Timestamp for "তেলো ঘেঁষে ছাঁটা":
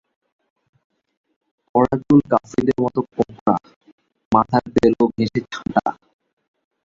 4.75-5.85